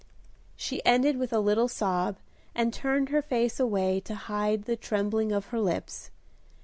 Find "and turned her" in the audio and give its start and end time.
2.55-3.21